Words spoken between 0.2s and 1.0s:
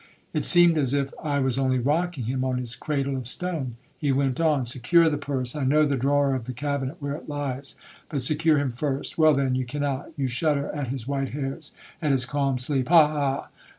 It seemed as